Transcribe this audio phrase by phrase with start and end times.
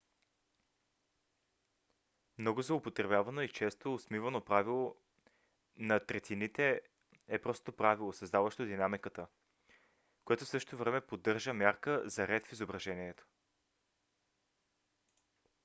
[2.37, 4.95] много злоупотребяваното и често осмивано правило
[5.77, 6.81] на третините
[7.27, 9.27] е просто правило създаващо динамиката
[10.25, 13.25] като в същото време поддържа мярка за ред в изображението